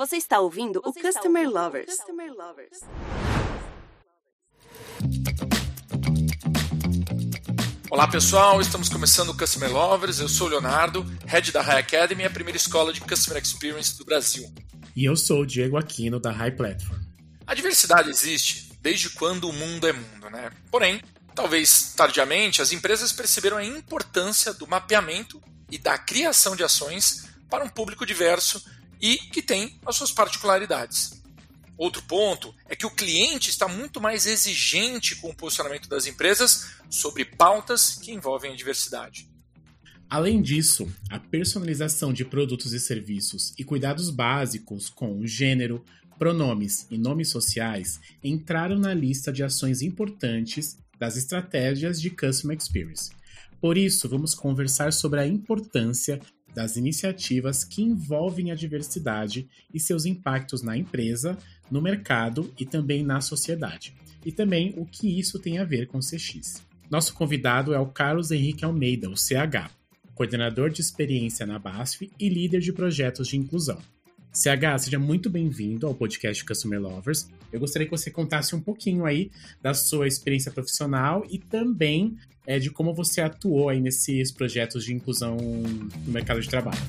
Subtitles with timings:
[0.00, 1.94] Você está ouvindo Você o Customer ouvindo Lovers.
[1.94, 2.80] Customer Lovers.
[7.90, 10.18] Olá pessoal, estamos começando o Customer Lovers.
[10.18, 14.06] Eu sou o Leonardo, head da High Academy, a primeira escola de Customer Experience do
[14.06, 14.50] Brasil.
[14.96, 16.98] E eu sou o Diego Aquino da High Platform.
[17.46, 20.50] A diversidade existe desde quando o mundo é mundo, né?
[20.70, 21.02] Porém,
[21.34, 27.62] talvez tardiamente, as empresas perceberam a importância do mapeamento e da criação de ações para
[27.62, 28.64] um público diverso
[29.00, 31.20] e que tem as suas particularidades.
[31.76, 36.72] Outro ponto é que o cliente está muito mais exigente com o posicionamento das empresas
[36.90, 39.30] sobre pautas que envolvem a diversidade.
[40.08, 45.84] Além disso, a personalização de produtos e serviços e cuidados básicos com gênero,
[46.18, 53.10] pronomes e nomes sociais entraram na lista de ações importantes das estratégias de Customer Experience.
[53.58, 56.20] Por isso, vamos conversar sobre a importância
[56.54, 61.36] das iniciativas que envolvem a diversidade e seus impactos na empresa,
[61.70, 63.94] no mercado e também na sociedade.
[64.24, 66.62] E também o que isso tem a ver com o CX.
[66.90, 69.70] Nosso convidado é o Carlos Henrique Almeida, o CH,
[70.14, 73.78] coordenador de experiência na BASF e líder de projetos de inclusão.
[74.32, 77.28] CH, seja muito bem-vindo ao podcast Customer Lovers.
[77.52, 79.30] Eu gostaria que você contasse um pouquinho aí
[79.60, 84.94] da sua experiência profissional e também é, de como você atuou aí nesses projetos de
[84.94, 86.80] inclusão no mercado de trabalho.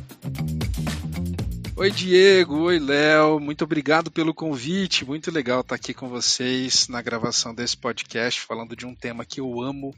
[1.76, 2.60] Oi, Diego.
[2.60, 3.40] Oi, Léo.
[3.40, 5.04] Muito obrigado pelo convite.
[5.04, 9.40] Muito legal estar aqui com vocês na gravação desse podcast, falando de um tema que
[9.40, 9.96] eu amo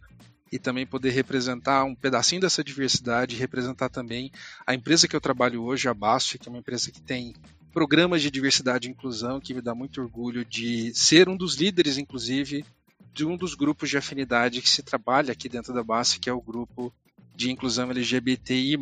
[0.52, 4.31] e também poder representar um pedacinho dessa diversidade, representar também
[4.66, 7.34] a empresa que eu trabalho hoje, a Bast, que é uma empresa que tem
[7.74, 11.98] programas de diversidade e inclusão, que me dá muito orgulho de ser um dos líderes,
[11.98, 12.64] inclusive,
[13.14, 16.33] de um dos grupos de afinidade que se trabalha aqui dentro da BASF, que é
[16.33, 16.92] o grupo
[17.36, 18.78] de inclusão LGBTI+.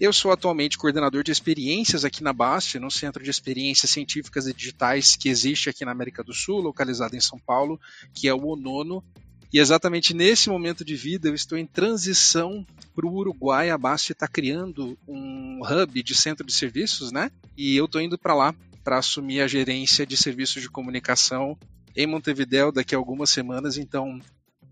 [0.00, 4.54] Eu sou atualmente coordenador de experiências aqui na BASF, no Centro de Experiências Científicas e
[4.54, 7.78] Digitais que existe aqui na América do Sul, localizado em São Paulo,
[8.14, 9.04] que é o ONONO.
[9.52, 13.68] E exatamente nesse momento de vida eu estou em transição para o Uruguai.
[13.68, 17.30] A BASF está criando um hub de centro de serviços, né?
[17.54, 21.58] E eu estou indo para lá para assumir a gerência de serviços de comunicação
[21.96, 24.20] em Montevideo daqui a algumas semanas, então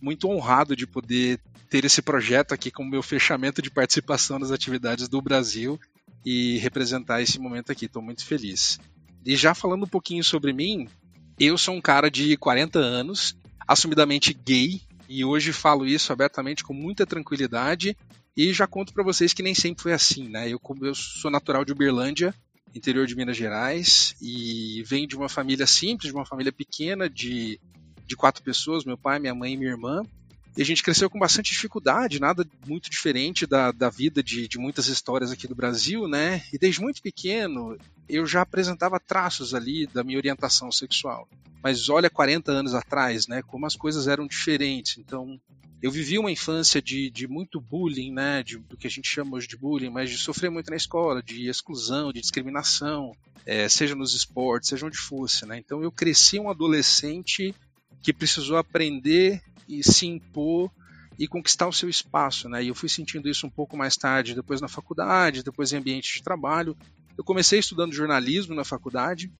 [0.00, 5.08] muito honrado de poder ter esse projeto aqui como meu fechamento de participação nas atividades
[5.08, 5.78] do Brasil
[6.24, 7.86] e representar esse momento aqui.
[7.86, 8.78] Estou muito feliz.
[9.24, 10.88] E já falando um pouquinho sobre mim,
[11.38, 13.36] eu sou um cara de 40 anos,
[13.66, 17.96] assumidamente gay, e hoje falo isso abertamente com muita tranquilidade.
[18.36, 20.48] E já conto para vocês que nem sempre foi assim, né?
[20.48, 22.32] Eu, eu sou natural de Uberlândia,
[22.74, 27.60] interior de Minas Gerais, e venho de uma família simples, de uma família pequena, de,
[28.06, 30.02] de quatro pessoas, meu pai, minha mãe e minha irmã.
[30.56, 34.58] E a gente cresceu com bastante dificuldade, nada muito diferente da, da vida de, de
[34.58, 36.42] muitas histórias aqui do Brasil, né?
[36.52, 37.76] E desde muito pequeno
[38.08, 41.28] eu já apresentava traços ali da minha orientação sexual.
[41.62, 43.42] Mas olha 40 anos atrás, né?
[43.42, 44.98] Como as coisas eram diferentes.
[44.98, 45.38] Então,
[45.80, 49.36] eu vivi uma infância de, de muito bullying, né, de, do que a gente chama
[49.36, 53.14] hoje de bullying, mas de sofrer muito na escola, de exclusão, de discriminação,
[53.46, 55.56] é, seja nos esportes, seja onde fosse, né.
[55.58, 57.54] Então eu cresci um adolescente
[58.02, 60.70] que precisou aprender e se impor
[61.18, 62.64] e conquistar o seu espaço, né.
[62.64, 66.14] E eu fui sentindo isso um pouco mais tarde, depois na faculdade, depois em ambiente
[66.14, 66.76] de trabalho.
[67.18, 69.32] Eu comecei estudando jornalismo na faculdade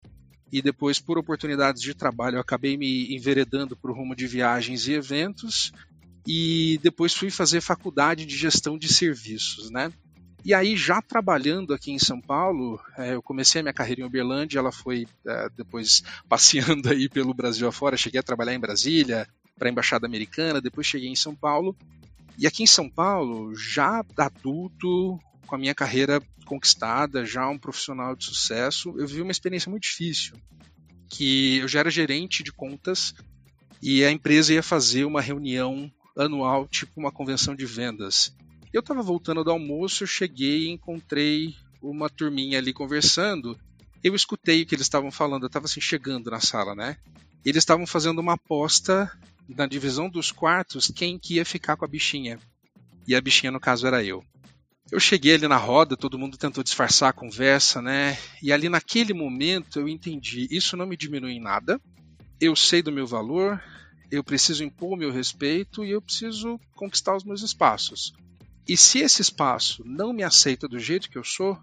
[0.51, 4.85] e depois, por oportunidades de trabalho, eu acabei me enveredando para o rumo de viagens
[4.87, 5.71] e eventos
[6.27, 9.91] e depois fui fazer faculdade de gestão de serviços, né?
[10.43, 14.05] E aí, já trabalhando aqui em São Paulo, é, eu comecei a minha carreira em
[14.05, 19.27] Uberlândia, ela foi é, depois passeando aí pelo Brasil afora, cheguei a trabalhar em Brasília,
[19.57, 21.75] para a Embaixada Americana, depois cheguei em São Paulo.
[22.37, 28.15] E aqui em São Paulo, já adulto, com a minha carreira conquistada, já um profissional
[28.15, 30.37] de sucesso, eu vivi uma experiência muito difícil,
[31.09, 33.15] que eu já era gerente de contas
[33.81, 38.35] e a empresa ia fazer uma reunião anual, tipo uma convenção de vendas.
[38.71, 43.57] Eu estava voltando do almoço, eu cheguei e encontrei uma turminha ali conversando.
[44.03, 46.97] Eu escutei o que eles estavam falando, eu estava assim chegando na sala, né?
[47.43, 49.11] Eles estavam fazendo uma aposta
[49.47, 52.37] na divisão dos quartos quem que ia ficar com a bichinha.
[53.07, 54.23] E a bichinha no caso era eu.
[54.91, 58.17] Eu cheguei ali na roda, todo mundo tentou disfarçar a conversa, né?
[58.41, 61.79] E ali naquele momento eu entendi, isso não me diminui em nada.
[62.41, 63.61] Eu sei do meu valor,
[64.11, 68.13] eu preciso impor meu respeito e eu preciso conquistar os meus espaços.
[68.67, 71.57] E se esse espaço não me aceita do jeito que eu sou,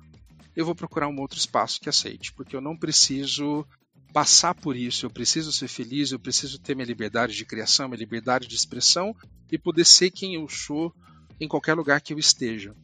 [0.55, 3.67] eu vou procurar um outro espaço que aceite, porque eu não preciso
[4.13, 7.99] passar por isso, eu preciso ser feliz, eu preciso ter minha liberdade de criação, minha
[7.99, 9.15] liberdade de expressão
[9.51, 10.95] e poder ser quem eu sou
[11.41, 12.75] em qualquer lugar que eu esteja.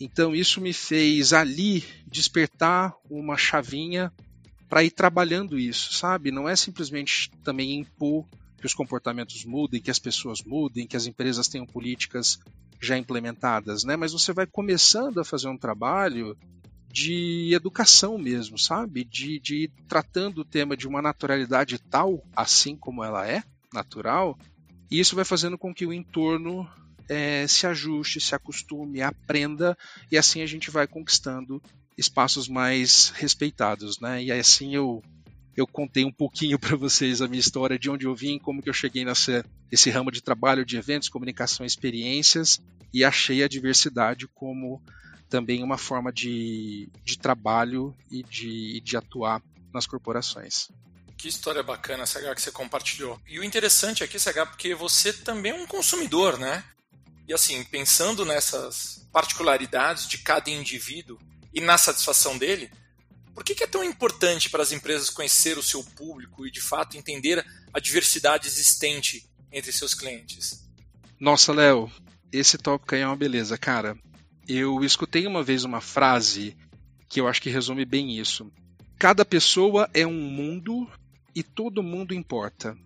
[0.00, 4.12] Então isso me fez ali despertar uma chavinha
[4.68, 6.30] para ir trabalhando isso, sabe?
[6.30, 8.26] Não é simplesmente também impor
[8.58, 12.38] que os comportamentos mudem, que as pessoas mudem, que as empresas tenham políticas
[12.80, 13.96] já implementadas, né?
[13.96, 16.36] Mas você vai começando a fazer um trabalho
[16.90, 19.04] de educação mesmo, sabe?
[19.04, 23.42] De, de ir tratando o tema de uma naturalidade tal, assim como ela é,
[23.72, 24.38] natural,
[24.90, 26.68] e isso vai fazendo com que o entorno
[27.08, 29.76] é, se ajuste, se acostume, aprenda,
[30.10, 31.62] e assim a gente vai conquistando
[31.96, 34.22] espaços mais respeitados, né?
[34.22, 35.02] E assim eu
[35.56, 38.68] eu contei um pouquinho para vocês a minha história de onde eu vim, como que
[38.68, 42.60] eu cheguei nessa esse ramo de trabalho de eventos, comunicação, experiências
[42.92, 44.82] e achei a diversidade como
[45.28, 49.42] também uma forma de, de trabalho e de, de atuar
[49.72, 50.68] nas corporações.
[51.16, 53.20] Que história bacana, CH, que você compartilhou.
[53.26, 56.62] E o interessante aqui, CH, porque você também é um consumidor, né?
[57.26, 61.18] E assim, pensando nessas particularidades de cada indivíduo
[61.52, 62.70] e na satisfação dele,
[63.34, 66.96] por que, é tão importante para as empresas conhecer o seu público e, de fato,
[66.96, 70.64] entender a diversidade existente entre seus clientes?
[71.18, 71.90] Nossa, Léo,
[72.30, 73.98] esse tópico aí é uma beleza, cara.
[74.46, 76.56] Eu escutei uma vez uma frase
[77.08, 78.52] que eu acho que resume bem isso.
[78.98, 80.88] Cada pessoa é um mundo
[81.34, 82.76] e todo mundo importa.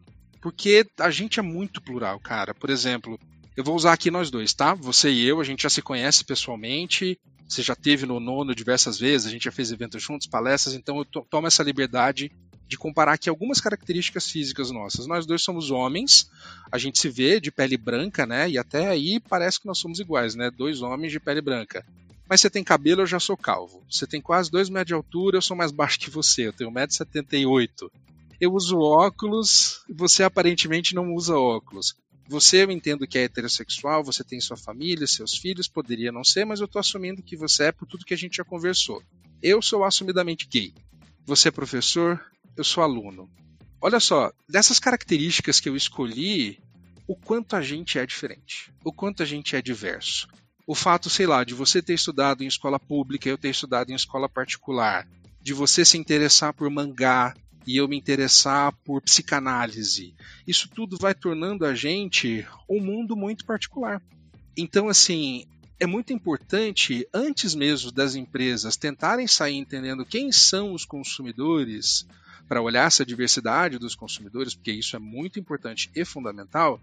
[0.41, 2.55] Porque a gente é muito plural, cara.
[2.55, 3.19] Por exemplo,
[3.59, 4.73] eu vou usar aqui nós dois, tá?
[4.75, 7.19] Você e eu, a gente já se conhece pessoalmente,
[7.49, 10.97] você já teve no nono diversas vezes, a gente já fez eventos juntos, palestras, então
[10.99, 12.31] eu tomo essa liberdade
[12.69, 15.09] de comparar aqui algumas características físicas nossas.
[15.09, 16.31] Nós dois somos homens,
[16.71, 18.49] a gente se vê de pele branca, né?
[18.49, 20.53] E até aí parece que nós somos iguais, né?
[20.57, 21.85] Dois homens de pele branca.
[22.31, 23.83] Mas você tem cabelo, eu já sou calvo.
[23.91, 26.47] Você tem quase dois metros de altura, eu sou mais baixo que você.
[26.47, 27.91] Eu tenho 1,78m.
[28.41, 31.97] Eu uso óculos, você aparentemente não usa óculos.
[32.29, 36.45] Você, eu entendo que é heterossexual, você tem sua família, seus filhos, poderia não ser,
[36.45, 39.03] mas eu estou assumindo que você é por tudo que a gente já conversou.
[39.43, 40.75] Eu sou assumidamente gay.
[41.25, 42.23] Você é professor,
[42.55, 43.31] eu sou aluno.
[43.81, 46.61] Olha só, dessas características que eu escolhi,
[47.07, 50.29] o quanto a gente é diferente, o quanto a gente é diverso.
[50.67, 53.95] O fato, sei lá, de você ter estudado em escola pública eu ter estudado em
[53.95, 55.09] escola particular,
[55.41, 57.35] de você se interessar por mangá,
[57.69, 60.15] e eu me interessar por psicanálise.
[60.47, 64.01] Isso tudo vai tornando a gente um mundo muito particular.
[64.57, 65.45] Então, assim,
[65.79, 72.07] é muito importante, antes mesmo das empresas tentarem sair entendendo quem são os consumidores,
[72.49, 76.81] para olhar essa diversidade dos consumidores, porque isso é muito importante e fundamental,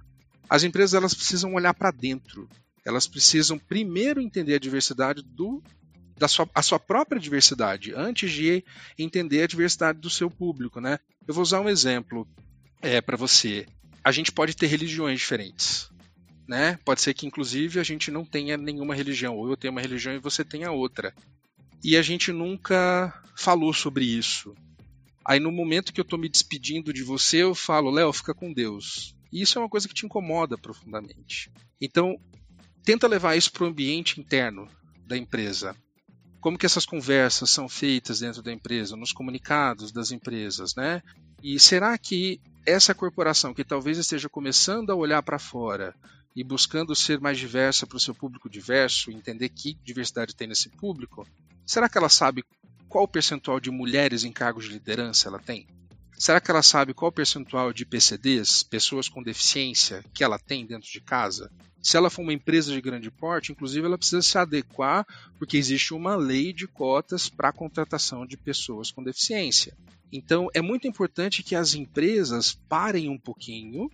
[0.47, 2.47] as empresas elas precisam olhar para dentro.
[2.85, 5.63] Elas precisam primeiro entender a diversidade do
[6.17, 8.63] da sua, a sua própria diversidade, antes de
[8.97, 10.79] entender a diversidade do seu público.
[10.79, 10.99] Né?
[11.27, 12.27] Eu vou usar um exemplo
[12.81, 13.65] é, para você.
[14.03, 15.89] A gente pode ter religiões diferentes.
[16.47, 16.79] Né?
[16.85, 20.13] Pode ser que, inclusive, a gente não tenha nenhuma religião, ou eu tenho uma religião
[20.13, 21.13] e você tenha outra.
[21.83, 24.55] E a gente nunca falou sobre isso.
[25.25, 28.53] Aí, no momento que eu estou me despedindo de você, eu falo, Léo, fica com
[28.53, 29.15] Deus.
[29.33, 31.51] E isso é uma coisa que te incomoda profundamente.
[31.81, 32.15] Então,
[32.83, 34.69] tenta levar isso para o ambiente interno
[35.07, 35.75] da empresa
[36.45, 41.01] como que essas conversas são feitas dentro da empresa, nos comunicados das empresas, né?
[41.41, 45.95] E será que essa corporação que talvez esteja começando a olhar para fora
[46.35, 50.69] e buscando ser mais diversa para o seu público diverso, entender que diversidade tem nesse
[50.69, 51.27] público,
[51.65, 52.43] será que ela sabe
[52.87, 55.65] qual percentual de mulheres em cargos de liderança ela tem?
[56.15, 60.87] Será que ela sabe qual percentual de PCDs, pessoas com deficiência, que ela tem dentro
[60.91, 61.51] de casa?
[61.85, 65.05] Se ela for uma empresa de grande porte, inclusive ela precisa se adequar,
[65.37, 69.77] porque existe uma lei de cotas para a contratação de pessoas com deficiência.
[70.11, 73.87] Então é muito importante que as empresas parem um pouquinho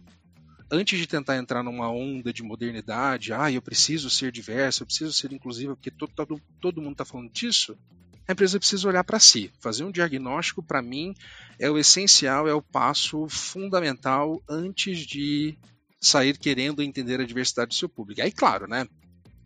[0.71, 5.11] antes de tentar entrar numa onda de modernidade, ah, eu preciso ser diverso, eu preciso
[5.11, 7.77] ser inclusiva, porque todo, todo, todo mundo está falando disso,
[8.25, 9.51] a empresa precisa olhar para si.
[9.59, 11.13] Fazer um diagnóstico, para mim,
[11.59, 15.57] é o essencial, é o passo fundamental antes de
[16.01, 18.21] sair querendo entender a diversidade do seu público.
[18.21, 18.87] Aí, claro, né?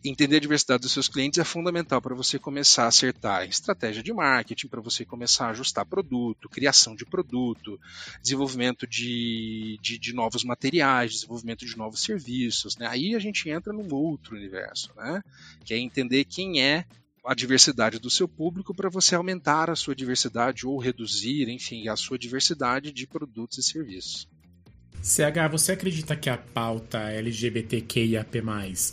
[0.04, 4.14] Entender a diversidade dos seus clientes é fundamental para você começar a acertar estratégia de
[4.14, 7.80] marketing, para você começar a ajustar produto, criação de produto,
[8.22, 12.78] desenvolvimento de, de, de novos materiais, desenvolvimento de novos serviços.
[12.78, 12.88] Né?
[12.88, 15.24] Aí a gente entra num outro universo, né?
[15.66, 16.86] que é entender quem é
[17.26, 21.96] a diversidade do seu público para você aumentar a sua diversidade ou reduzir, enfim, a
[21.96, 24.28] sua diversidade de produtos e serviços.
[25.02, 28.42] CH, você acredita que a pauta LGBTQIAP+,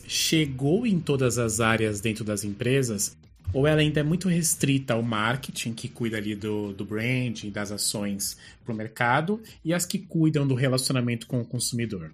[0.06, 3.16] chegou em todas as áreas dentro das empresas?
[3.52, 7.70] Ou ela ainda é muito restrita ao marketing, que cuida ali do, do branding, das
[7.70, 12.12] ações para o mercado, e as que cuidam do relacionamento com o consumidor?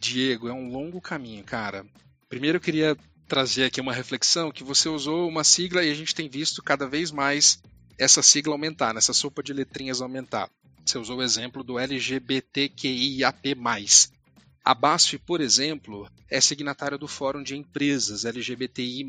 [0.00, 1.84] Diego, é um longo caminho, cara.
[2.28, 2.96] Primeiro eu queria
[3.28, 6.86] trazer aqui uma reflexão que você usou uma sigla e a gente tem visto cada
[6.86, 7.60] vez mais
[7.98, 10.48] essa sigla aumentar, nessa sopa de letrinhas aumentar.
[10.86, 13.56] Você usou o exemplo do LGBTQIAP+.
[14.64, 19.04] A BASF, por exemplo, é signatária do Fórum de Empresas LGBTI+,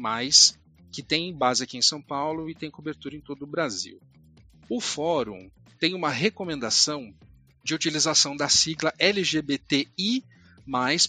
[0.91, 4.01] que tem base aqui em São Paulo e tem cobertura em todo o Brasil.
[4.67, 7.13] O fórum tem uma recomendação
[7.63, 10.23] de utilização da sigla LGBTI+,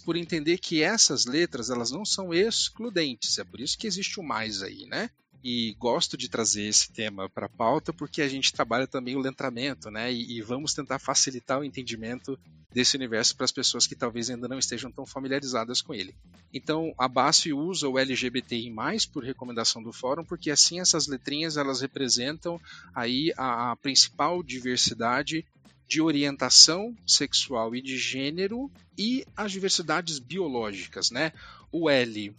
[0.05, 4.23] por entender que essas letras elas não são excludentes, é por isso que existe o
[4.23, 5.09] mais aí, né?
[5.43, 9.21] E gosto de trazer esse tema para a pauta porque a gente trabalha também o
[9.21, 10.13] letramento, né?
[10.13, 12.39] E, e, vamos tentar facilitar o entendimento
[12.73, 16.15] desse universo para as pessoas que talvez ainda não estejam tão familiarizadas com ele.
[16.53, 18.73] Então, a BASF usa o LGBTI+,
[19.13, 22.61] por recomendação do fórum, porque assim essas letrinhas elas representam
[22.95, 25.47] aí a, a principal diversidade
[25.87, 31.33] de orientação sexual e de gênero e as diversidades biológicas, né?
[31.73, 32.35] O L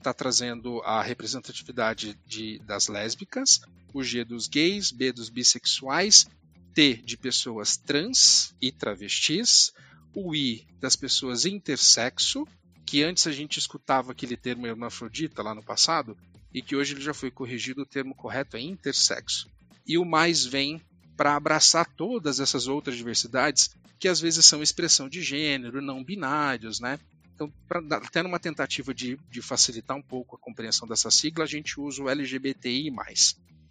[0.00, 3.60] está trazendo a representatividade de, das lésbicas,
[3.92, 6.26] o G dos gays, B dos bissexuais,
[6.74, 9.72] T de pessoas trans e travestis,
[10.14, 12.46] o I das pessoas intersexo,
[12.86, 16.16] que antes a gente escutava aquele termo hermafrodita lá no passado,
[16.52, 19.48] e que hoje ele já foi corrigido, o termo correto é intersexo.
[19.86, 20.80] E o mais vem
[21.16, 26.80] para abraçar todas essas outras diversidades que às vezes são expressão de gênero, não binários,
[26.80, 26.98] né?
[27.40, 31.48] Então, pra, até numa tentativa de, de facilitar um pouco a compreensão dessa sigla, a
[31.48, 32.92] gente usa o LGBTI.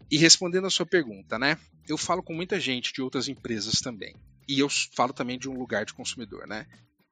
[0.10, 1.56] E respondendo a sua pergunta, né?
[1.88, 4.16] Eu falo com muita gente de outras empresas também.
[4.48, 6.66] E eu falo também de um lugar de consumidor, né?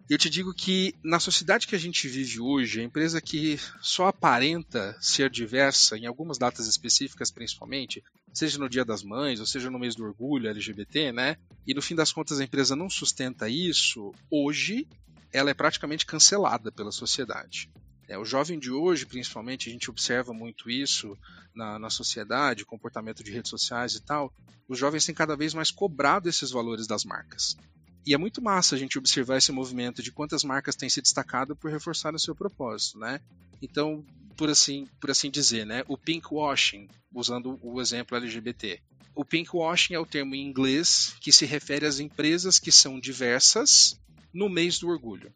[0.10, 4.08] Eu te digo que na sociedade que a gente vive hoje, a empresa que só
[4.08, 9.70] aparenta ser diversa, em algumas datas específicas principalmente, seja no Dia das Mães, ou seja
[9.70, 11.38] no mês do orgulho LGBT, né?
[11.68, 14.88] E no fim das contas a empresa não sustenta isso, hoje
[15.32, 17.70] ela é praticamente cancelada pela sociedade.
[18.08, 21.18] É, o jovem de hoje, principalmente, a gente observa muito isso
[21.54, 24.34] na, na sociedade, comportamento de redes sociais e tal.
[24.68, 27.58] Os jovens têm cada vez mais cobrado esses valores das marcas.
[28.06, 31.56] E é muito massa a gente observar esse movimento de quantas marcas têm se destacado
[31.56, 33.20] por reforçar o seu propósito, né?
[33.62, 34.06] Então,
[34.38, 35.84] por assim, por assim dizer, né?
[35.90, 38.80] O pink washing, usando o exemplo LGBT.
[39.14, 42.98] O pink washing é o termo em inglês que se refere às empresas que são
[42.98, 44.00] diversas
[44.34, 45.34] no mês do orgulho.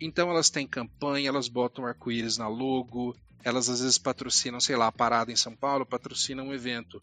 [0.00, 4.88] Então elas têm campanha, elas botam arco-íris na logo, elas às vezes patrocinam, sei lá,
[4.88, 7.00] a parada em São Paulo, patrocinam um evento.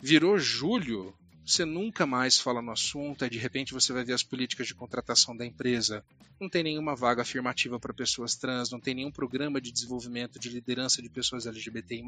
[0.00, 4.66] Virou julho, você nunca mais fala no assunto, de repente você vai ver as políticas
[4.66, 6.04] de contratação da empresa.
[6.38, 10.50] Não tem nenhuma vaga afirmativa para pessoas trans, não tem nenhum programa de desenvolvimento de
[10.50, 12.04] liderança de pessoas LGBTI.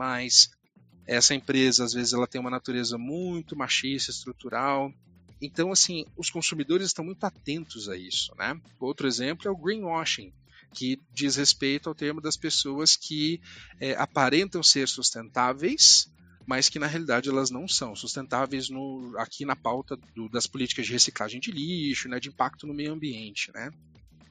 [1.07, 4.93] Essa empresa, às vezes, ela tem uma natureza muito machista, estrutural,
[5.41, 8.61] então, assim, os consumidores estão muito atentos a isso, né?
[8.79, 10.33] Outro exemplo é o greenwashing,
[10.75, 13.41] que diz respeito ao termo das pessoas que
[13.81, 16.13] é, aparentam ser sustentáveis,
[16.47, 20.87] mas que na realidade elas não são sustentáveis no, aqui na pauta do, das políticas
[20.87, 23.71] de reciclagem de lixo, né, de impacto no meio ambiente, né?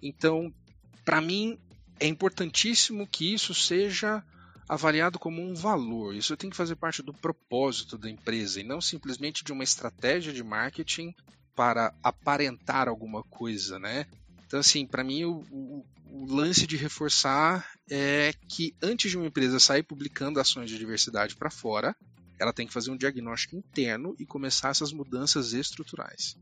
[0.02, 0.54] Então,
[1.04, 1.58] para mim
[2.00, 4.24] é importantíssimo que isso seja
[4.70, 6.16] avaliado como um valor.
[6.16, 10.32] Isso tem que fazer parte do propósito da empresa e não simplesmente de uma estratégia
[10.32, 11.14] de marketing
[11.56, 14.06] para aparentar alguma coisa, né?
[14.46, 19.26] Então, assim, para mim, o, o, o, lance de reforçar é que antes de uma
[19.26, 21.96] empresa sair publicando ações de diversidade para fora,
[22.40, 26.36] ela tem que fazer um diagnóstico interno e começar essas mudanças estruturais.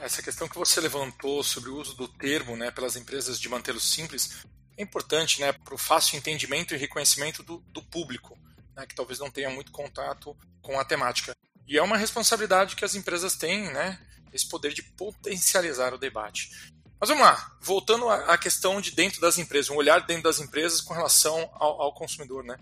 [0.00, 3.80] Essa questão que você levantou sobre o uso do termo né, pelas empresas de mantê-lo
[3.80, 4.44] simples
[4.76, 8.38] é importante né, para o fácil entendimento e reconhecimento do, do público,
[8.76, 11.36] né, que talvez não tenha muito contato com a temática.
[11.66, 13.98] E é uma responsabilidade que as empresas têm, né,
[14.32, 16.50] esse poder de potencializar o debate.
[17.00, 20.80] Mas vamos lá, voltando à questão de dentro das empresas, um olhar dentro das empresas
[20.80, 22.42] com relação ao, ao consumidor.
[22.44, 22.58] Né?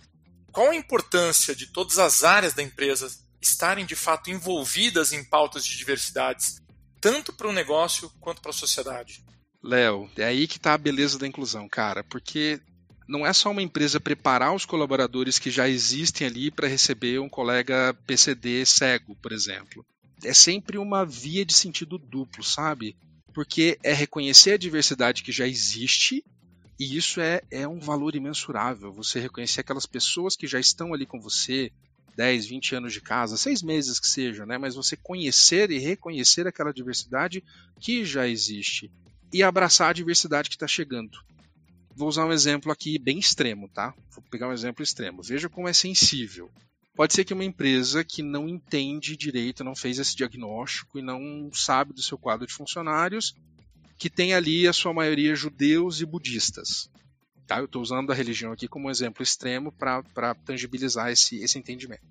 [0.50, 3.08] Qual a importância de todas as áreas da empresa
[3.40, 6.60] estarem de fato envolvidas em pautas de diversidades,
[7.00, 9.24] tanto para o negócio quanto para a sociedade?
[9.62, 12.60] Léo, é aí que está a beleza da inclusão, cara, porque
[13.08, 17.28] não é só uma empresa preparar os colaboradores que já existem ali para receber um
[17.28, 19.86] colega PCD cego, por exemplo.
[20.24, 22.96] É sempre uma via de sentido duplo, sabe?
[23.32, 26.24] Porque é reconhecer a diversidade que já existe
[26.78, 28.92] e isso é, é um valor imensurável.
[28.92, 31.70] Você reconhecer aquelas pessoas que já estão ali com você,
[32.16, 34.58] 10, 20 anos de casa, seis meses que seja, né?
[34.58, 37.44] Mas você conhecer e reconhecer aquela diversidade
[37.80, 38.90] que já existe
[39.32, 41.18] e abraçar a diversidade que está chegando.
[41.94, 43.94] Vou usar um exemplo aqui bem extremo, tá?
[44.10, 45.22] Vou pegar um exemplo extremo.
[45.22, 46.50] Veja como é sensível.
[46.94, 51.50] Pode ser que uma empresa que não entende direito, não fez esse diagnóstico e não
[51.52, 53.34] sabe do seu quadro de funcionários,
[53.98, 56.90] que tem ali a sua maioria judeus e budistas.
[57.46, 57.58] Tá?
[57.58, 62.02] Eu estou usando a religião aqui como um exemplo extremo para tangibilizar esse, esse entendimento.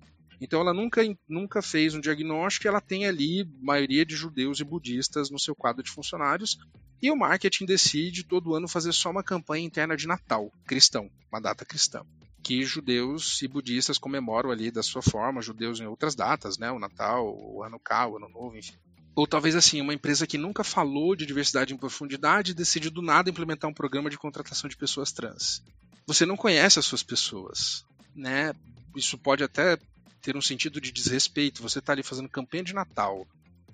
[0.42, 4.64] Então ela nunca, nunca fez um diagnóstico e ela tem ali maioria de judeus e
[4.64, 6.58] budistas no seu quadro de funcionários.
[7.00, 11.40] E o marketing decide todo ano fazer só uma campanha interna de Natal cristão, uma
[11.40, 12.04] data cristã,
[12.42, 16.72] que judeus e budistas comemoram ali da sua forma, judeus em outras datas, né?
[16.72, 18.74] O Natal, o Hanukkah, o Ano Novo, enfim.
[19.14, 23.30] Ou talvez assim, uma empresa que nunca falou de diversidade em profundidade decide do nada
[23.30, 25.62] implementar um programa de contratação de pessoas trans.
[26.04, 28.52] Você não conhece as suas pessoas, né?
[28.96, 29.78] Isso pode até
[30.22, 31.62] ter um sentido de desrespeito.
[31.62, 33.26] Você está ali fazendo campanha de Natal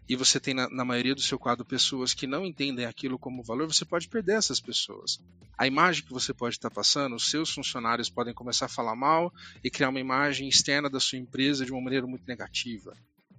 [0.09, 3.43] e você tem na, na, maioria do seu quadro pessoas que não entendem aquilo como
[3.43, 5.21] valor, você pode perder essas pessoas.
[5.57, 9.33] A imagem que você pode estar passando, os seus funcionários podem começar a falar mal
[9.63, 12.97] e criar uma imagem externa da sua empresa de uma maneira muito negativa.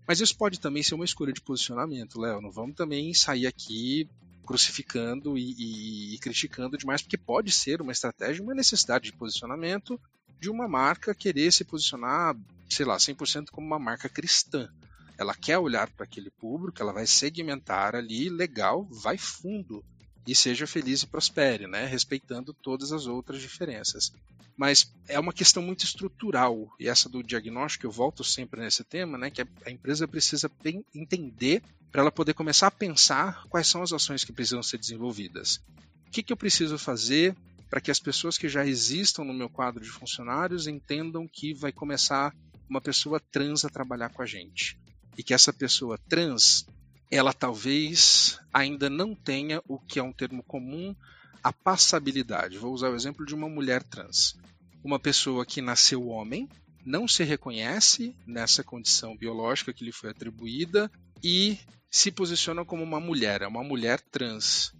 [0.08, 2.42] Mas isso pode também ser uma escolha de posicionamento, Léo.
[2.42, 4.08] Não vamos também sair aqui
[4.46, 10.00] crucificando e, e, e, criticando demais, porque pode ser uma estratégia, uma necessidade de posicionamento
[10.40, 12.36] de uma marca querer se posicionar,
[12.70, 14.70] sei lá, 100% como uma marca cristã.
[15.18, 19.84] Ela quer olhar para aquele público, ela vai segmentar ali, legal, vai fundo
[20.26, 21.86] e seja feliz e prospere, né?
[21.86, 24.14] respeitando todas as outras diferenças.
[24.56, 29.18] Mas é uma questão muito estrutural, e essa do diagnóstico, eu volto sempre nesse tema,
[29.18, 29.30] né?
[29.30, 30.52] que a empresa precisa
[30.94, 35.60] entender para ela poder começar a pensar quais são as ações que precisam ser desenvolvidas.
[36.08, 37.36] O que, que eu preciso fazer
[37.70, 41.72] para que as pessoas que já existam no meu quadro de funcionários entendam que vai
[41.72, 42.36] começar
[42.70, 44.80] uma pessoa trans a trabalhar com a gente.
[45.18, 46.66] E que essa pessoa trans
[47.12, 50.96] ela talvez ainda não tenha o que é um termo comum,
[51.44, 52.58] a passabilidade.
[52.58, 54.38] Vou usar o exemplo de uma mulher trans.
[54.84, 56.48] Uma pessoa que nasceu homem,
[56.86, 60.90] não se reconhece nessa condição biológica que lhe foi atribuída
[61.24, 61.58] e
[61.90, 64.72] se posiciona como uma mulher, é uma mulher trans.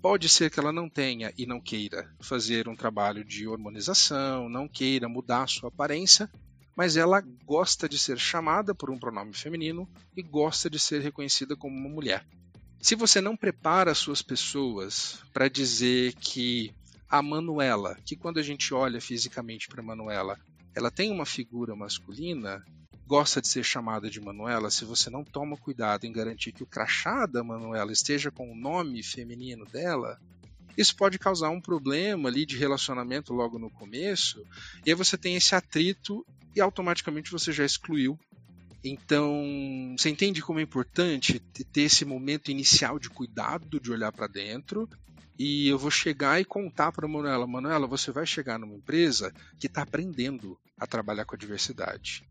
[0.00, 4.68] Pode ser que ela não tenha e não queira fazer um trabalho de hormonização, não
[4.68, 6.30] queira mudar sua aparência,
[6.78, 11.56] mas ela gosta de ser chamada por um pronome feminino e gosta de ser reconhecida
[11.56, 12.24] como uma mulher.
[12.80, 16.72] Se você não prepara as suas pessoas para dizer que
[17.10, 20.38] a Manuela, que quando a gente olha fisicamente para Manuela,
[20.72, 22.64] ela tem uma figura masculina,
[23.04, 26.66] gosta de ser chamada de Manuela, se você não toma cuidado em garantir que o
[26.66, 30.16] crachá da Manuela esteja com o nome feminino dela,
[30.76, 34.46] isso pode causar um problema ali de relacionamento logo no começo,
[34.86, 36.24] e aí você tem esse atrito
[36.58, 38.18] e automaticamente você já excluiu.
[38.84, 44.26] Então, você entende como é importante ter esse momento inicial de cuidado, de olhar para
[44.26, 44.88] dentro,
[45.38, 49.66] e eu vou chegar e contar para Manuela: Manuela, você vai chegar numa empresa que
[49.66, 52.24] está aprendendo a trabalhar com a diversidade.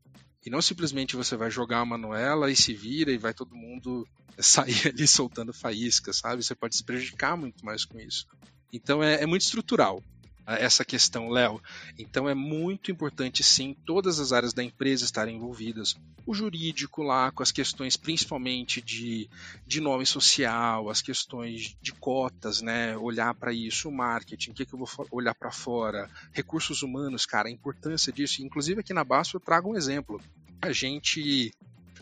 [0.45, 4.07] E não simplesmente você vai jogar a Manuela e se vira e vai todo mundo
[4.39, 6.43] sair ali soltando faísca, sabe?
[6.43, 8.25] Você pode se prejudicar muito mais com isso.
[8.71, 10.01] Então é, é muito estrutural
[10.47, 11.61] essa questão, Léo.
[11.99, 15.95] Então é muito importante, sim, todas as áreas da empresa estarem envolvidas.
[16.25, 19.29] O jurídico lá, com as questões principalmente de,
[19.65, 22.95] de nome social, as questões de cotas, né?
[22.97, 27.25] Olhar para isso, o marketing, o que, que eu vou olhar para fora, recursos humanos,
[27.25, 28.41] cara, a importância disso.
[28.41, 30.21] Inclusive aqui na Basto eu trago um exemplo.
[30.61, 31.51] A gente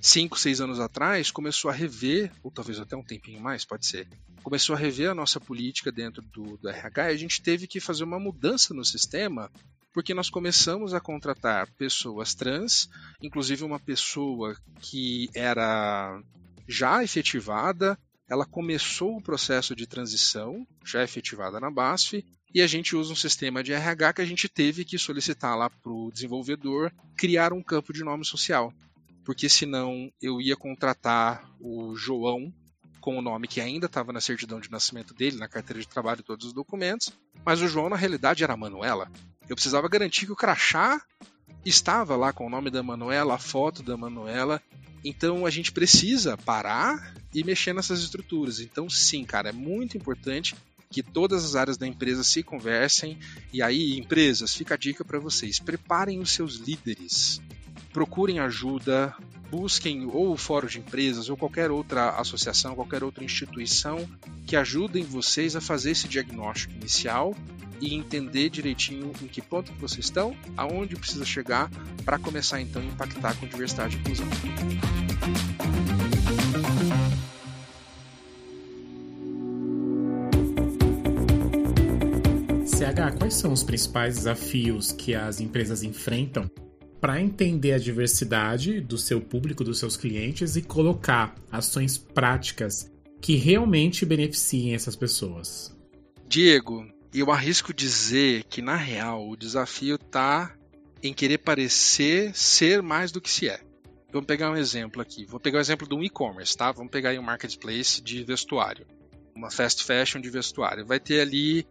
[0.06, 4.08] cinco, seis anos atrás, começou a rever, ou talvez até um tempinho mais, pode ser,
[4.44, 7.80] começou a rever a nossa política dentro do, do RH e a gente teve que
[7.80, 9.52] fazer uma mudança no sistema
[9.92, 12.88] porque nós começamos a contratar pessoas trans,
[13.20, 16.22] inclusive uma pessoa que era
[16.68, 17.98] já efetivada,
[18.30, 23.16] ela começou o processo de transição, já efetivada na BASF, e a gente usa um
[23.16, 27.64] sistema de RH que a gente teve que solicitar lá para o desenvolvedor criar um
[27.64, 28.72] campo de nome social
[29.26, 32.54] porque senão eu ia contratar o João
[33.02, 36.22] com o nome que ainda estava na certidão de nascimento dele, na carteira de trabalho
[36.22, 37.12] e todos os documentos,
[37.44, 39.12] mas o João na realidade era a Manuela.
[39.50, 41.02] Eu precisava garantir que o crachá
[41.66, 44.62] estava lá com o nome da Manuela, a foto da Manuela.
[45.04, 48.60] Então a gente precisa parar e mexer nessas estruturas.
[48.60, 50.56] Então sim, cara, é muito importante
[50.90, 53.20] que todas as áreas da empresa se conversem.
[53.52, 57.42] E aí, empresas, fica a dica para vocês: preparem os seus líderes
[57.96, 59.16] procurem ajuda,
[59.50, 64.06] busquem ou o fórum de empresas ou qualquer outra associação, qualquer outra instituição
[64.46, 67.34] que ajudem vocês a fazer esse diagnóstico inicial
[67.80, 71.72] e entender direitinho em que ponto que vocês estão, aonde precisa chegar
[72.04, 74.28] para começar então a impactar com diversidade e inclusão.
[82.66, 86.52] CH, quais são os principais desafios que as empresas enfrentam
[87.06, 92.92] para entender a diversidade do seu público, dos seus clientes e colocar ações práticas
[93.22, 95.72] que realmente beneficiem essas pessoas.
[96.28, 100.56] Diego, eu arrisco dizer que na real o desafio está
[101.04, 103.62] em querer parecer ser mais do que se é.
[104.12, 105.28] Vamos pegar um exemplo aqui.
[105.28, 106.72] Vou pegar o exemplo de um e-commerce, tá?
[106.72, 108.88] Vamos pegar aí um marketplace de vestuário.
[109.36, 110.84] Uma fast fashion de vestuário.
[110.88, 111.68] Vai ter ali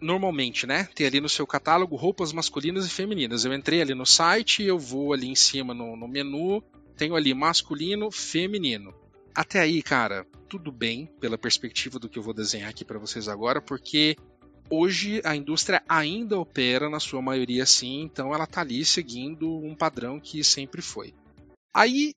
[0.00, 0.88] normalmente, né?
[0.94, 3.44] Tem ali no seu catálogo roupas masculinas e femininas.
[3.44, 6.62] Eu entrei ali no site, eu vou ali em cima no, no menu,
[6.96, 8.94] tenho ali masculino, feminino.
[9.34, 13.28] Até aí, cara, tudo bem pela perspectiva do que eu vou desenhar aqui para vocês
[13.28, 14.16] agora, porque
[14.70, 19.74] hoje a indústria ainda opera na sua maioria assim, então ela tá ali seguindo um
[19.74, 21.12] padrão que sempre foi.
[21.74, 22.12] Aí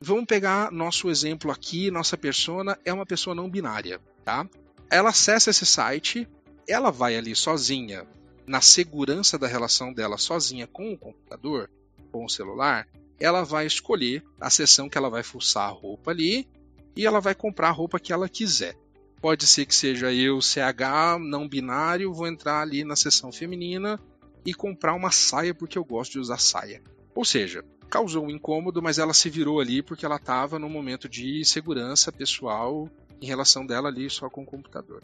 [0.00, 4.48] vamos pegar nosso exemplo aqui, nossa persona é uma pessoa não binária, tá?
[4.90, 6.26] Ela acessa esse site,
[6.66, 8.06] ela vai ali sozinha,
[8.46, 11.70] na segurança da relação dela sozinha com o computador,
[12.10, 16.48] com o celular, ela vai escolher a seção que ela vai fuçar a roupa ali
[16.96, 18.76] e ela vai comprar a roupa que ela quiser.
[19.20, 23.98] Pode ser que seja eu, CH, não binário, vou entrar ali na seção feminina
[24.44, 26.82] e comprar uma saia porque eu gosto de usar saia.
[27.14, 31.08] Ou seja, causou um incômodo, mas ela se virou ali porque ela estava num momento
[31.08, 32.88] de segurança pessoal
[33.20, 35.02] em relação dela ali só com o computador.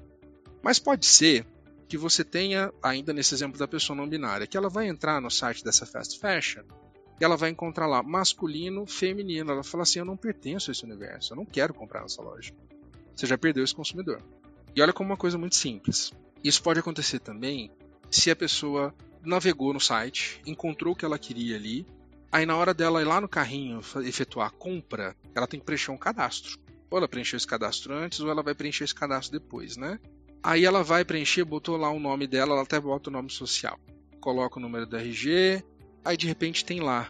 [0.62, 1.47] Mas pode ser
[1.88, 5.31] que você tenha, ainda nesse exemplo da pessoa não binária, que ela vai entrar no
[5.31, 6.62] site dessa fast fashion
[7.21, 9.51] e ela vai encontrar lá masculino, feminino.
[9.51, 12.53] Ela fala assim: Eu não pertenço a esse universo, eu não quero comprar nessa loja.
[13.16, 14.23] Você já perdeu esse consumidor.
[14.77, 16.12] E olha como uma coisa muito simples.
[16.44, 17.71] Isso pode acontecer também
[18.11, 18.94] se a pessoa
[19.25, 21.87] navegou no site, encontrou o que ela queria ali,
[22.31, 25.90] aí na hora dela ir lá no carrinho efetuar a compra, ela tem que preencher
[25.90, 26.59] um cadastro.
[26.90, 29.99] Ou ela preencheu esse cadastro antes, ou ela vai preencher esse cadastro depois, né?
[30.42, 33.79] Aí ela vai preencher, botou lá o nome dela, ela até bota o nome social.
[34.20, 35.62] Coloca o número do RG,
[36.05, 37.09] aí de repente tem lá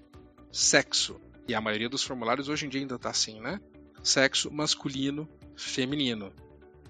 [0.51, 1.21] sexo.
[1.47, 3.61] E a maioria dos formulários hoje em dia ainda tá assim, né?
[4.03, 6.33] Sexo masculino, feminino.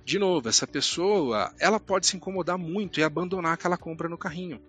[0.04, 4.60] De novo, essa pessoa, ela pode se incomodar muito e abandonar aquela compra no carrinho.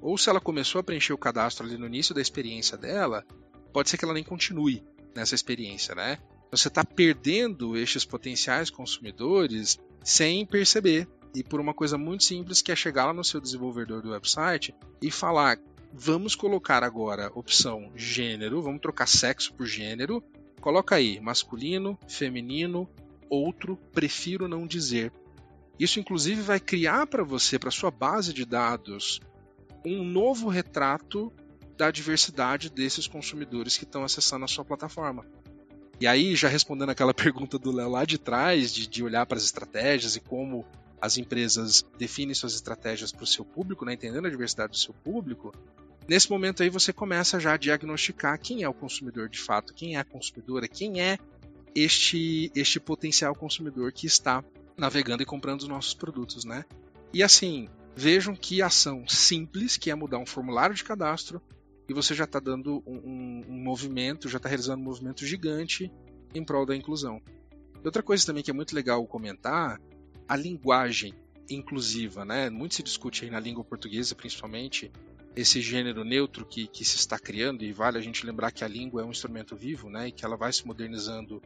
[0.00, 3.24] Ou se ela começou a preencher o cadastro ali no início da experiência dela,
[3.72, 6.18] pode ser que ela nem continue nessa experiência, né?
[6.50, 11.06] Você está perdendo estes potenciais consumidores sem perceber.
[11.34, 14.74] E por uma coisa muito simples que é chegar lá no seu desenvolvedor do website
[15.02, 15.58] e falar:
[15.92, 20.24] vamos colocar agora opção gênero, vamos trocar sexo por gênero.
[20.62, 22.88] Coloca aí masculino, feminino,
[23.28, 25.12] outro, prefiro não dizer.
[25.78, 29.20] Isso inclusive vai criar para você, para sua base de dados,
[29.84, 31.30] um novo retrato
[31.76, 35.24] da diversidade desses consumidores que estão acessando a sua plataforma.
[36.00, 39.38] E aí, já respondendo aquela pergunta do Léo lá de trás, de, de olhar para
[39.38, 40.64] as estratégias e como
[41.00, 44.92] as empresas definem suas estratégias para o seu público, né, entendendo a diversidade do seu
[44.92, 45.52] público,
[46.08, 49.96] nesse momento aí você começa já a diagnosticar quem é o consumidor de fato, quem
[49.96, 51.18] é a consumidora, quem é
[51.74, 54.42] este, este potencial consumidor que está
[54.76, 56.64] navegando e comprando os nossos produtos, né?
[57.12, 61.40] E assim, vejam que ação simples, que é mudar um formulário de cadastro,
[61.88, 65.90] e você já está dando um, um, movimento, já está realizando um movimento gigante
[66.34, 67.20] em prol da inclusão.
[67.82, 69.80] Outra coisa também que é muito legal comentar,
[70.28, 71.14] a linguagem
[71.48, 72.50] inclusiva, né?
[72.50, 74.92] Muito se discute aí na língua portuguesa, principalmente,
[75.34, 78.68] esse gênero neutro que, que se está criando, e vale a gente lembrar que a
[78.68, 80.08] língua é um instrumento vivo, né?
[80.08, 81.40] E que ela vai se modernizando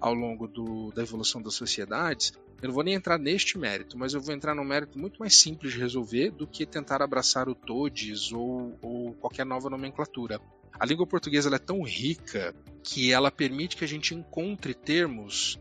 [0.00, 2.32] ao longo do, da evolução das sociedades.
[2.62, 5.34] Eu não vou nem entrar neste mérito, mas eu vou entrar num mérito muito mais
[5.34, 10.40] simples de resolver do que tentar abraçar o TODES ou, ou qualquer nova nomenclatura.
[10.78, 15.58] A língua portuguesa é tão rica que ela permite que a gente encontre termos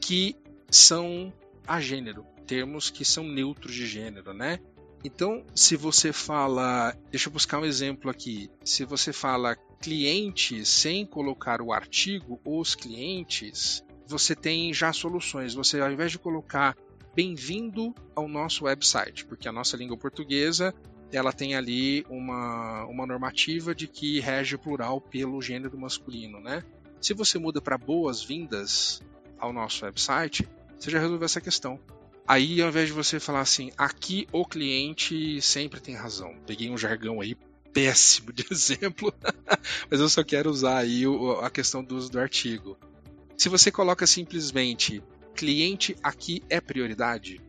[0.00, 0.34] que
[0.70, 1.30] são
[1.66, 4.58] a gênero, termos que são neutros de gênero, né?
[5.04, 8.50] Então, se você fala, deixa eu buscar um exemplo aqui.
[8.64, 15.54] Se você fala cliente sem colocar o artigo, os clientes, você tem já soluções.
[15.54, 16.76] Você, ao invés de colocar
[17.14, 20.74] bem-vindo ao nosso website, porque a nossa língua portuguesa
[21.10, 26.64] ela tem ali uma, uma normativa de que rege o plural pelo gênero masculino, né?
[27.00, 29.02] Se você muda para boas-vindas
[29.38, 30.48] ao nosso website,
[30.78, 31.78] você já resolveu essa questão.
[32.26, 36.34] Aí, ao invés de você falar assim, aqui o cliente sempre tem razão.
[36.46, 37.36] Peguei um jargão aí
[37.72, 39.12] péssimo de exemplo,
[39.90, 41.02] mas eu só quero usar aí
[41.42, 42.78] a questão do uso do artigo.
[43.36, 45.02] Se você coloca simplesmente
[45.34, 47.40] cliente aqui é prioridade,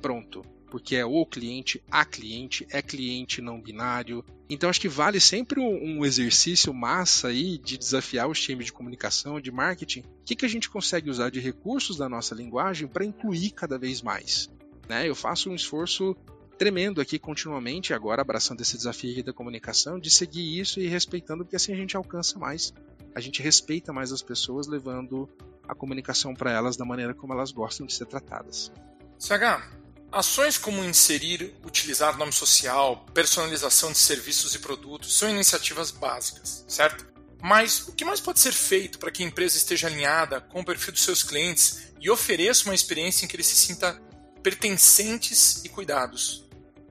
[0.00, 0.42] pronto.
[0.70, 4.24] Porque é o cliente, a cliente, é cliente não binário.
[4.48, 9.38] Então acho que vale sempre um exercício massa aí de desafiar os times de comunicação,
[9.38, 10.00] de marketing.
[10.00, 13.76] O que, que a gente consegue usar de recursos da nossa linguagem para incluir cada
[13.76, 14.48] vez mais?
[14.88, 15.06] Né?
[15.06, 16.16] Eu faço um esforço
[16.56, 21.56] tremendo aqui continuamente, agora abraçando esse desafio da comunicação, de seguir isso e respeitando, porque
[21.56, 22.72] assim a gente alcança mais
[23.14, 25.28] a gente respeita mais as pessoas, levando
[25.68, 28.72] a comunicação para elas da maneira como elas gostam de ser tratadas.
[29.18, 29.62] CH,
[30.10, 37.06] ações como inserir, utilizar nome social, personalização de serviços e produtos são iniciativas básicas, certo?
[37.42, 40.64] Mas o que mais pode ser feito para que a empresa esteja alinhada com o
[40.64, 44.00] perfil dos seus clientes e ofereça uma experiência em que ele se sinta
[44.42, 46.48] pertencentes e cuidados?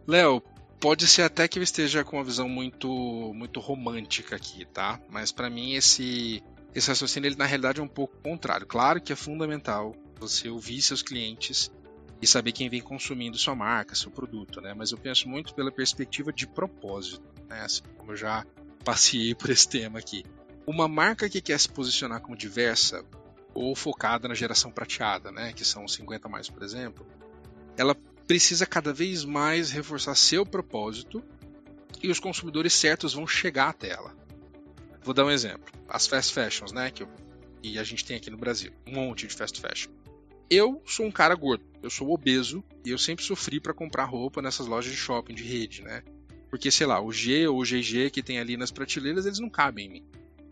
[0.07, 0.43] Léo,
[0.81, 2.89] pode ser até que eu esteja com uma visão muito
[3.33, 4.99] muito romântica aqui, tá?
[5.09, 8.65] Mas para mim esse esse raciocínio ele na realidade é um pouco contrário.
[8.65, 11.71] Claro que é fundamental você ouvir seus clientes
[12.21, 14.73] e saber quem vem consumindo sua marca, seu produto, né?
[14.73, 17.61] Mas eu penso muito pela perspectiva de propósito, né?
[17.61, 18.45] Assim, como eu já
[18.83, 20.23] passei por esse tema aqui.
[20.65, 23.05] Uma marca que quer se posicionar como diversa
[23.53, 27.05] ou focada na geração prateada, né, que são 50 mais, por exemplo,
[27.77, 27.95] ela
[28.27, 31.23] precisa cada vez mais reforçar seu propósito
[32.01, 34.15] e os consumidores certos vão chegar até ela.
[35.03, 35.71] Vou dar um exemplo.
[35.87, 37.09] As fast fashions, né, que, eu,
[37.61, 38.71] que a gente tem aqui no Brasil.
[38.85, 39.91] Um monte de fast fashion.
[40.49, 44.41] Eu sou um cara gordo, eu sou obeso e eu sempre sofri para comprar roupa
[44.41, 46.03] nessas lojas de shopping de rede, né?
[46.49, 49.49] Porque, sei lá, o G ou o GG que tem ali nas prateleiras, eles não
[49.49, 50.05] cabem em mim.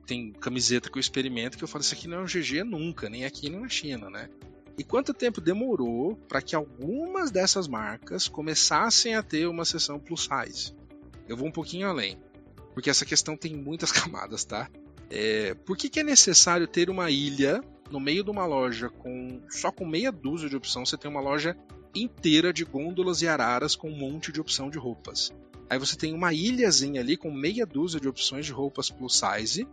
[0.08, 3.10] Tem camiseta que eu experimento que eu falo, isso aqui não é um GG nunca,
[3.10, 4.30] nem aqui nem na China, né?
[4.80, 10.22] E quanto tempo demorou para que algumas dessas marcas começassem a ter uma seção plus
[10.30, 10.74] size?
[11.28, 12.18] Eu vou um pouquinho além,
[12.74, 14.70] porque essa questão tem muitas camadas, tá?
[15.10, 17.62] É, por que, que é necessário ter uma ilha
[17.92, 20.86] no meio de uma loja com só com meia dúzia de opção?
[20.86, 21.58] Você tem uma loja
[21.94, 25.30] inteira de gôndolas e araras com um monte de opção de roupas.
[25.70, 29.68] Aí você tem uma ilhazinha ali com meia dúzia de opções de roupas plus size,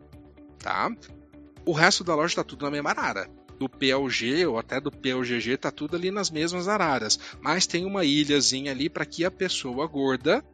[0.58, 0.90] tá?
[1.64, 5.56] O resto da loja tá tudo na mesma arara do PLG ou até do PLGG
[5.56, 9.86] tá tudo ali nas mesmas araras, mas tem uma ilhazinha ali para que a pessoa
[9.86, 10.44] gorda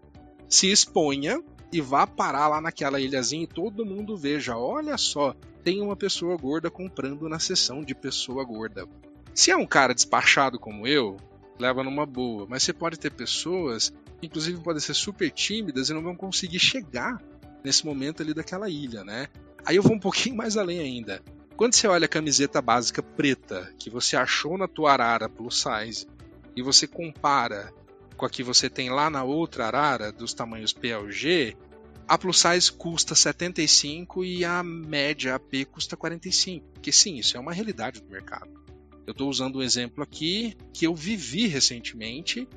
[0.49, 5.35] se exponha e vá parar lá naquela ilhazinha e todo mundo veja, olha só,
[5.65, 8.87] tem uma pessoa gorda comprando na seção de pessoa gorda.
[9.35, 11.17] Se é um cara despachado como eu,
[11.59, 16.03] leva numa boa, mas você pode ter pessoas, inclusive podem ser super tímidas e não
[16.03, 17.23] vão conseguir chegar
[17.65, 19.29] nesse momento ali daquela ilha, né?
[19.65, 21.23] Aí eu vou um pouquinho mais além ainda.
[21.57, 26.07] Quando você olha a camiseta básica preta que você achou na tua arara plus size
[26.57, 27.73] e você compara
[28.17, 31.57] com a que você tem lá na outra arara dos tamanhos PLG,
[32.07, 36.67] a plus size custa 75 e a média AP custa 45.
[36.75, 38.51] Porque sim, isso é uma realidade do mercado.
[39.07, 42.49] Eu estou usando um exemplo aqui que eu vivi recentemente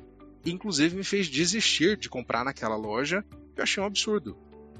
[0.50, 4.36] inclusive me fez desistir de comprar naquela loja, que eu achei um absurdo.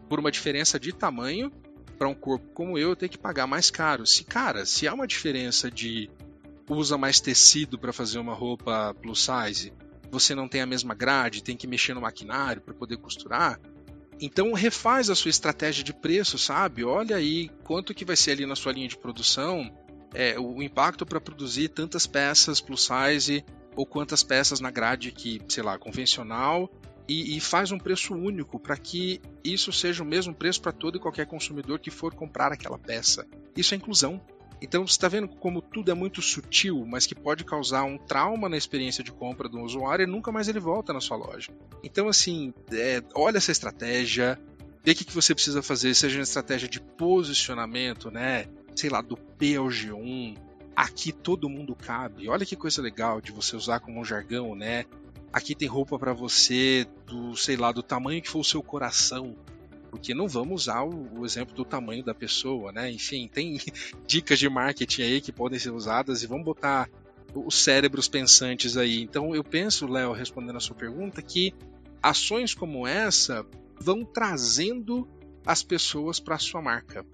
[0.08, 1.50] Por uma diferença de tamanho
[1.96, 4.06] para um corpo como eu, eu tenho que pagar mais caro.
[4.06, 6.10] Se, cara, se há uma diferença de
[6.68, 9.72] usa mais tecido para fazer uma roupa plus size,
[10.10, 13.60] você não tem a mesma grade, tem que mexer no maquinário para poder costurar,
[14.20, 16.84] então refaz a sua estratégia de preço, sabe?
[16.84, 19.70] Olha aí quanto que vai ser ali na sua linha de produção,
[20.14, 25.40] é, o impacto para produzir tantas peças plus size ou quantas peças na grade que,
[25.48, 26.70] sei lá, convencional
[27.08, 30.96] e, e faz um preço único para que isso seja o mesmo preço para todo
[30.96, 33.26] e qualquer consumidor que for comprar aquela peça.
[33.56, 34.20] Isso é inclusão.
[34.60, 38.48] Então você está vendo como tudo é muito sutil, mas que pode causar um trauma
[38.48, 41.52] na experiência de compra do usuário e nunca mais ele volta na sua loja.
[41.84, 44.38] Então assim, é, olha essa estratégia,
[44.82, 48.46] vê o que, que você precisa fazer, seja uma estratégia de posicionamento, né?
[48.74, 50.36] Sei lá, do PLG1,
[50.74, 52.28] aqui todo mundo cabe.
[52.28, 54.86] Olha que coisa legal de você usar como um jargão, né?
[55.36, 59.36] Aqui tem roupa para você do, sei lá, do tamanho que for o seu coração.
[59.90, 62.90] Porque não vamos usar o, o, exemplo do tamanho da pessoa, né?
[62.90, 63.60] Enfim, tem
[64.08, 66.88] dicas de marketing aí que podem ser usadas e vamos botar
[67.34, 69.02] os cérebros pensantes aí.
[69.02, 71.52] Então eu penso, Léo, respondendo a sua pergunta, que
[72.02, 73.44] ações como essa
[73.78, 75.06] vão trazendo
[75.44, 77.04] as pessoas para sua marca.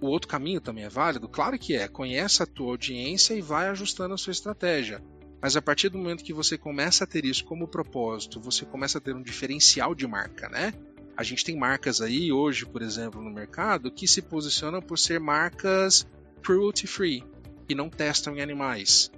[0.00, 1.28] O outro caminho também é válido?
[1.28, 1.86] Claro que é.
[1.86, 5.02] Conhece a tua audiência e vai ajustando a sua estratégia.
[5.40, 8.98] Mas a partir do momento que você começa a ter isso como propósito, você começa
[8.98, 10.72] a ter um diferencial de marca, né?
[11.16, 15.18] A gente tem marcas aí hoje, por exemplo, no mercado que se posicionam por ser
[15.18, 16.06] marcas
[16.42, 17.24] cruelty free
[17.68, 19.10] e não testam em animais.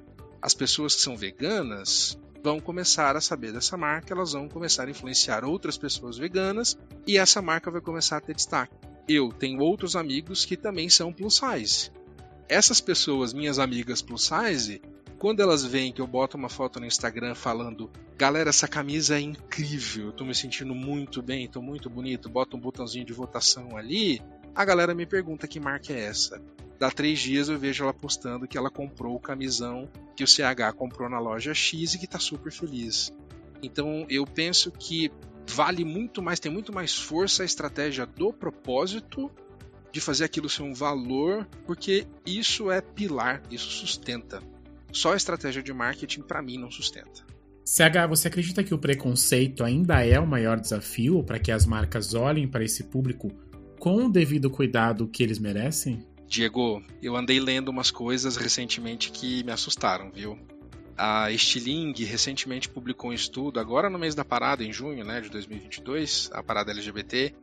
[0.42, 4.90] As pessoas que são veganas vão começar a saber dessa marca, elas vão começar a
[4.90, 8.74] influenciar outras pessoas veganas e essa marca vai começar a ter destaque.
[9.08, 11.90] Eu tenho outros amigos que também são plus size.
[12.48, 14.80] Essas pessoas, minhas amigas plus size,
[15.20, 19.20] quando elas veem que eu boto uma foto no Instagram falando, galera, essa camisa é
[19.20, 23.76] incrível, eu tô me sentindo muito bem, tô muito bonito, bota um botãozinho de votação
[23.76, 24.22] ali,
[24.54, 26.42] a galera me pergunta que marca é essa.
[26.78, 30.74] Dá três dias eu vejo ela postando que ela comprou o camisão que o CH
[30.74, 33.12] comprou na loja X e que tá super feliz.
[33.62, 35.12] Então eu penso que
[35.46, 39.30] vale muito mais, tem muito mais força a estratégia do propósito
[39.92, 44.42] de fazer aquilo ser um valor, porque isso é pilar, isso sustenta.
[44.92, 47.24] Só a estratégia de marketing, para mim, não sustenta.
[47.64, 52.14] CH, você acredita que o preconceito ainda é o maior desafio para que as marcas
[52.14, 53.30] olhem para esse público
[53.78, 56.04] com o devido cuidado que eles merecem?
[56.26, 60.38] Diego, eu andei lendo umas coisas recentemente que me assustaram, viu?
[60.96, 65.30] A Stiling recentemente publicou um estudo, agora no mês da parada, em junho né, de
[65.30, 67.34] 2022, a parada LGBT,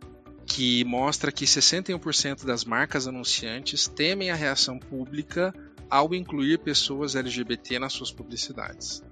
[0.45, 5.53] que mostra que 61% das marcas anunciantes temem a reação pública
[5.89, 9.03] ao incluir pessoas LGBT nas suas publicidades.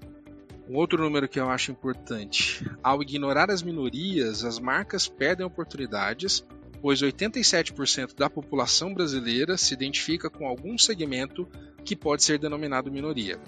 [0.67, 6.43] Um outro número que eu acho importante: ao ignorar as minorias, as marcas perdem oportunidades,
[6.81, 11.47] pois 87% da população brasileira se identifica com algum segmento
[11.83, 13.39] que pode ser denominado minoria.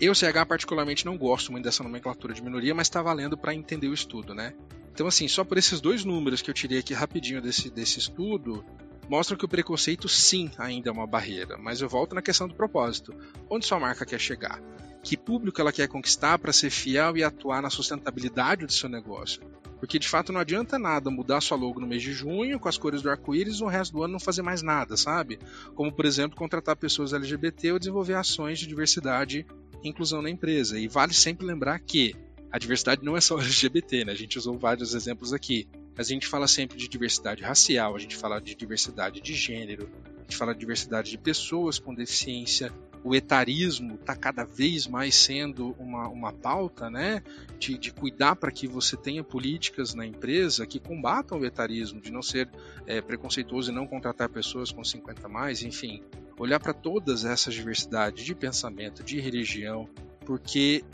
[0.00, 3.88] Eu, CH, particularmente não gosto muito dessa nomenclatura de minoria, mas está valendo para entender
[3.88, 4.52] o estudo, né?
[4.92, 8.64] Então, assim, só por esses dois números que eu tirei aqui rapidinho desse, desse estudo,
[9.12, 11.58] mostram que o preconceito sim ainda é uma barreira.
[11.58, 13.14] Mas eu volto na questão do propósito.
[13.50, 14.58] Onde sua marca quer chegar?
[15.02, 19.42] Que público ela quer conquistar para ser fiel e atuar na sustentabilidade do seu negócio?
[19.78, 22.78] Porque de fato não adianta nada mudar sua logo no mês de junho com as
[22.78, 25.38] cores do arco-íris e o resto do ano não fazer mais nada, sabe?
[25.74, 29.44] Como, por exemplo, contratar pessoas LGBT ou desenvolver ações de diversidade
[29.84, 30.78] e inclusão na empresa.
[30.78, 32.16] E vale sempre lembrar que
[32.50, 34.12] a diversidade não é só LGBT, né?
[34.12, 35.68] A gente usou vários exemplos aqui.
[35.96, 40.22] A gente fala sempre de diversidade racial, a gente fala de diversidade de gênero, a
[40.22, 42.72] gente fala de diversidade de pessoas com deficiência.
[43.04, 47.22] O etarismo está cada vez mais sendo uma, uma pauta, né?
[47.58, 52.10] De, de cuidar para que você tenha políticas na empresa que combatam o etarismo, de
[52.10, 52.48] não ser
[52.86, 56.02] é, preconceituoso e não contratar pessoas com 50 mais, enfim.
[56.38, 59.88] Olhar para todas essas diversidades de pensamento, de religião,
[60.24, 60.84] porque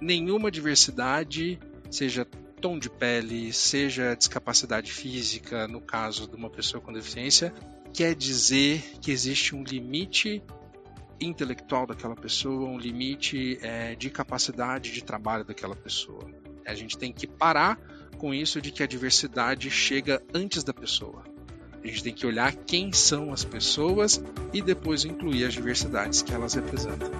[0.00, 1.58] nenhuma diversidade,
[1.90, 2.26] seja
[2.64, 7.52] tom de pele, seja discapacidade física, no caso de uma pessoa com deficiência,
[7.92, 10.42] quer dizer que existe um limite
[11.20, 16.26] intelectual daquela pessoa, um limite é, de capacidade de trabalho daquela pessoa.
[16.66, 17.78] A gente tem que parar
[18.16, 21.22] com isso de que a diversidade chega antes da pessoa.
[21.82, 24.24] A gente tem que olhar quem são as pessoas
[24.54, 27.10] e depois incluir as diversidades que elas representam.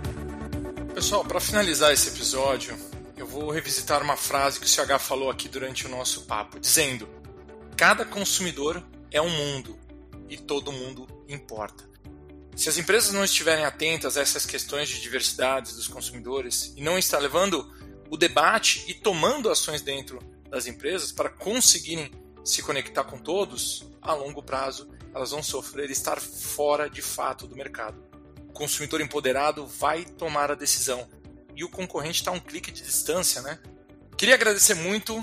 [0.94, 2.74] Pessoal, para finalizar esse episódio,
[3.16, 7.08] eu vou revisitar uma frase que o CH falou aqui durante o nosso papo, dizendo:
[7.76, 9.78] Cada consumidor é um mundo
[10.28, 11.88] e todo mundo importa.
[12.56, 16.98] Se as empresas não estiverem atentas a essas questões de diversidade dos consumidores e não
[16.98, 17.72] estar levando
[18.10, 22.12] o debate e tomando ações dentro das empresas para conseguirem
[22.44, 27.56] se conectar com todos, a longo prazo elas vão sofrer estar fora de fato do
[27.56, 28.02] mercado.
[28.48, 31.08] O consumidor empoderado vai tomar a decisão
[31.56, 33.58] e o concorrente está a um clique de distância, né?
[34.16, 35.22] Queria agradecer muito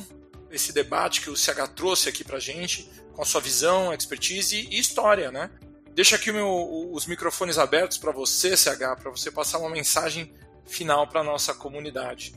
[0.49, 4.79] esse debate que o CH trouxe aqui para gente, com a sua visão, expertise e
[4.79, 5.49] história, né?
[5.93, 10.31] Deixa aqui meu, os microfones abertos para você, CH, para você passar uma mensagem
[10.65, 12.33] final para nossa comunidade.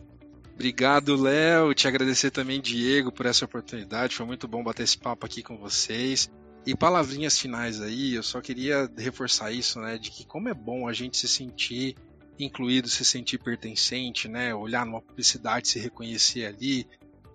[0.54, 1.74] Obrigado, Léo.
[1.74, 4.16] Te agradecer também, Diego, por essa oportunidade.
[4.16, 6.30] Foi muito bom bater esse papo aqui com vocês.
[6.66, 9.98] E palavrinhas finais aí, eu só queria reforçar isso, né?
[9.98, 11.96] De que como é bom a gente se sentir
[12.38, 14.54] incluído, se sentir pertencente, né?
[14.54, 16.86] Olhar numa publicidade, se reconhecer ali.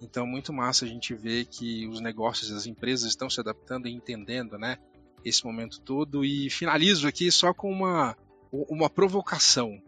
[0.01, 3.91] Então, muito massa a gente ver que os negócios, as empresas estão se adaptando e
[3.93, 4.77] entendendo, né?
[5.23, 6.23] Esse momento todo.
[6.23, 8.17] E finalizo aqui só com uma,
[8.51, 9.81] uma provocação,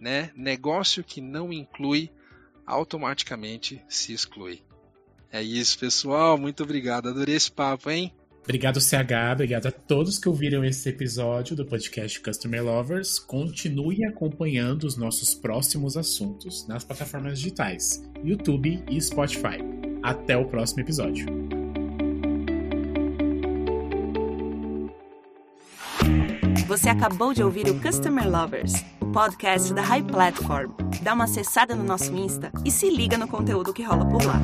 [0.00, 0.30] né?
[0.34, 2.10] Negócio que não inclui
[2.66, 4.62] automaticamente se exclui.
[5.30, 6.38] É isso, pessoal.
[6.38, 7.08] Muito obrigado.
[7.08, 8.14] Adorei esse papo, hein?
[8.44, 9.32] Obrigado, CH.
[9.32, 13.18] Obrigado a todos que ouviram esse episódio do podcast Customer Lovers.
[13.18, 19.58] Continue acompanhando os nossos próximos assuntos nas plataformas digitais, YouTube e Spotify.
[20.02, 21.26] Até o próximo episódio.
[26.66, 30.70] Você acabou de ouvir o Customer Lovers, o podcast da High Platform.
[31.02, 34.38] Dá uma acessada no nosso Insta e se liga no conteúdo que rola por lá.